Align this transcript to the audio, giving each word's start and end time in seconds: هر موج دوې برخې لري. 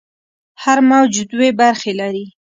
هر 0.63 0.77
موج 0.89 1.13
دوې 1.31 1.49
برخې 1.59 1.91
لري. 1.99 2.25